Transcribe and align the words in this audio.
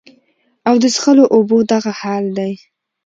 او 0.67 0.75
د 0.83 0.85
څښلو 0.95 1.25
اوبو 1.35 1.57
دغه 1.71 1.91
حال 2.01 2.25
دے 2.37 2.51